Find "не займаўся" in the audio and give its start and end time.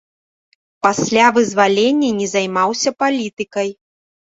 2.23-2.99